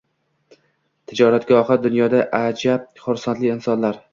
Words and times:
Tijoratgohi 1.11 1.77
dunyoda 1.85 2.25
ajab, 2.41 2.89
xusronli 3.05 3.53
insonlar 3.59 4.05